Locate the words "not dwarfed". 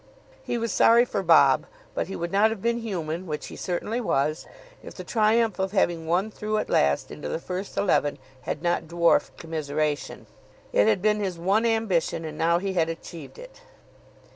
8.63-9.37